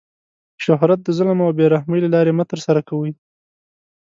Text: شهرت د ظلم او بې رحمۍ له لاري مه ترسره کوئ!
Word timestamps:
شهرت 0.65 0.99
د 1.03 1.09
ظلم 1.17 1.39
او 1.45 1.51
بې 1.57 1.65
رحمۍ 1.73 1.99
له 2.03 2.09
لاري 2.15 2.31
مه 2.37 2.45
ترسره 2.51 2.81
کوئ! 2.89 3.11